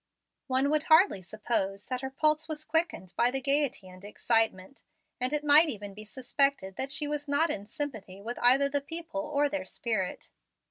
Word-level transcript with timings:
One 0.47 0.71
would 0.71 0.85
hardly 0.85 1.21
suppose 1.21 1.85
that 1.85 2.01
her 2.01 2.09
pulse 2.09 2.47
was 2.49 2.63
quickened 2.65 3.13
by 3.15 3.29
the 3.29 3.39
gayety 3.39 3.87
and 3.87 4.03
excitement, 4.03 4.81
and 5.19 5.31
it 5.31 5.43
might 5.43 5.69
even 5.69 5.93
be 5.93 6.05
suspected 6.05 6.75
that 6.75 6.91
she 6.91 7.07
was 7.07 7.27
not 7.27 7.51
in 7.51 7.67
sympathy 7.67 8.19
with 8.19 8.39
either 8.39 8.67
the 8.67 8.81
people 8.81 9.21
or 9.21 9.47
their 9.47 9.63
spirit. 9.63 10.31